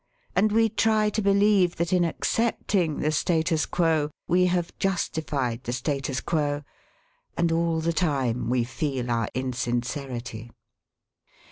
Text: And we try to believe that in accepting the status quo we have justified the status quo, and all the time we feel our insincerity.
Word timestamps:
And 0.35 0.51
we 0.51 0.67
try 0.67 1.11
to 1.11 1.21
believe 1.21 1.75
that 1.75 1.93
in 1.93 2.03
accepting 2.03 3.01
the 3.01 3.11
status 3.11 3.67
quo 3.67 4.09
we 4.27 4.47
have 4.47 4.75
justified 4.79 5.63
the 5.65 5.73
status 5.73 6.21
quo, 6.21 6.63
and 7.37 7.51
all 7.51 7.81
the 7.81 7.93
time 7.93 8.49
we 8.49 8.63
feel 8.63 9.11
our 9.11 9.27
insincerity. 9.35 10.49